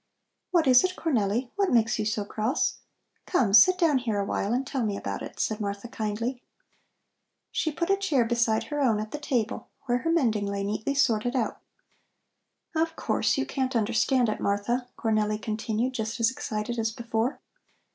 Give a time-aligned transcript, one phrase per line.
[0.49, 2.79] "What is it, Cornelli, what makes you so cross?
[3.27, 6.41] Come, sit down here a while and tell me about it," said Martha kindly.
[7.51, 10.95] She put a chair beside her own at the table where her mending lay neatly
[10.95, 11.59] sorted out.
[12.75, 17.39] "Of course, you can't understand it, Martha," Cornelli continued, just as excited as before.